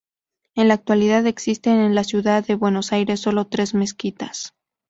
En 0.55 0.67
la 0.67 0.73
actualidad 0.73 1.27
existen 1.27 1.77
en 1.77 1.93
la 1.93 2.03
ciudad 2.03 2.43
de 2.43 2.55
Buenos 2.55 2.91
Aires 2.91 3.19
sólo 3.19 3.45
tres 3.45 3.75
mezquitas. 3.75 4.55